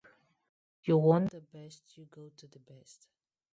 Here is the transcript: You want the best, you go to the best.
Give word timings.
You 0.83 0.97
want 0.97 1.29
the 1.29 1.41
best, 1.41 1.95
you 1.95 2.05
go 2.09 2.31
to 2.35 2.47
the 2.47 2.57
best. 2.57 3.05